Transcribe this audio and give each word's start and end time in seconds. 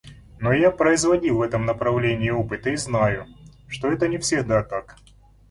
Но 0.39 0.51
я 0.51 0.71
производил 0.71 1.37
в 1.37 1.41
этом 1.43 1.67
направлении 1.67 2.31
опыты 2.31 2.73
и 2.73 2.75
знаю, 2.75 3.27
что 3.67 3.91
это 3.91 4.07
не 4.07 4.17
всегда 4.17 4.63
так. 4.63 4.95